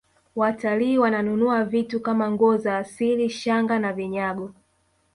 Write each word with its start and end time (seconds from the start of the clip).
watalii 0.35 0.97
wananunua 0.97 1.63
vitu 1.65 1.99
Kama 1.99 2.31
nguo 2.31 2.57
za 2.57 2.77
asili 2.77 3.29
shanga 3.29 3.79
na 3.79 3.93
vinyago 3.93 4.51